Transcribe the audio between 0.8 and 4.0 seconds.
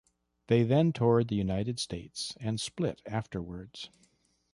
toured the United States and split afterwards.